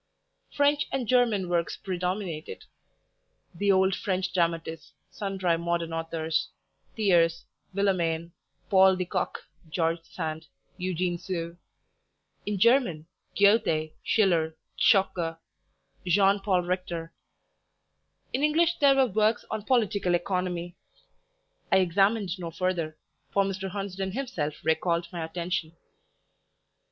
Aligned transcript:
French 0.51 0.87
and 0.91 1.07
German 1.07 1.47
works 1.47 1.77
predominated, 1.77 2.65
the 3.53 3.71
old 3.71 3.95
French 3.95 4.33
dramatists, 4.33 4.93
sundry 5.11 5.55
modern 5.59 5.93
authors, 5.93 6.49
Thiers, 6.95 7.45
Villemain, 7.75 8.31
Paul 8.67 8.95
de 8.95 9.05
Kock, 9.05 9.43
George 9.69 10.01
Sand, 10.05 10.47
Eugene 10.77 11.19
Sue; 11.19 11.55
in 12.47 12.57
German 12.57 13.05
Goethe, 13.39 13.91
Schiller, 14.01 14.55
Zschokke, 14.79 15.37
Jean 16.07 16.39
Paul 16.39 16.63
Richter; 16.63 17.13
in 18.33 18.41
English 18.41 18.79
there 18.79 18.95
were 18.95 19.05
works 19.05 19.45
on 19.51 19.61
Political 19.65 20.15
Economy. 20.15 20.75
I 21.71 21.77
examined 21.77 22.39
no 22.39 22.49
further, 22.49 22.97
for 23.29 23.43
Mr. 23.43 23.69
Hunsden 23.69 24.13
himself 24.13 24.55
recalled 24.65 25.09
my 25.13 25.23
attention. 25.23 25.73